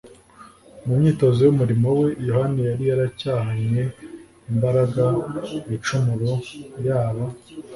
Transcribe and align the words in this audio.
Mu 0.85 0.93
myitozo 0.99 1.39
y'umurimo 1.43 1.87
we, 1.99 2.07
Yohana 2.27 2.61
yari 2.69 2.83
yaracyahanye 2.89 3.83
imbaraga 4.51 5.03
ibicumuro 5.67 6.31
yaba 6.85 7.23